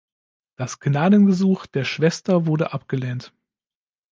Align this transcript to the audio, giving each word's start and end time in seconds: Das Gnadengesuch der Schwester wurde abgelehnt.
Das 0.55 0.79
Gnadengesuch 0.79 1.67
der 1.67 1.83
Schwester 1.83 2.47
wurde 2.47 2.73
abgelehnt. 2.73 3.33